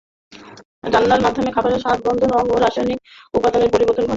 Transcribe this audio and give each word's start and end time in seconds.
রান্নার 0.93 1.21
মাধ্যমে 1.21 1.49
খাবারের 1.51 1.79
স্বাদ, 1.79 1.97
রঙ, 1.97 2.03
গন্ধ 2.07 2.21
এবং 2.25 2.57
রাসায়নিক 2.59 2.99
উপাদানের 3.33 3.71
পরিবর্তন 3.71 3.89
ঘটে 3.93 3.97
থাকে। 3.97 4.09